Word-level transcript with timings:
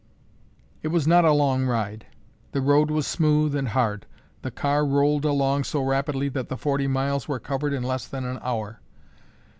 It 0.81 0.87
was 0.87 1.05
not 1.05 1.25
a 1.25 1.31
long 1.31 1.67
ride. 1.67 2.07
The 2.53 2.61
road 2.61 2.89
was 2.89 3.05
smooth 3.05 3.53
and 3.55 3.67
hard. 3.67 4.07
The 4.41 4.49
car 4.49 4.83
rolled 4.83 5.25
along 5.25 5.65
so 5.65 5.83
rapidly 5.83 6.27
that 6.29 6.49
the 6.49 6.57
forty 6.57 6.87
miles 6.87 7.27
were 7.27 7.39
covered 7.39 7.71
in 7.71 7.83
less 7.83 8.07
than 8.07 8.25
an 8.25 8.39
hour. 8.41 8.79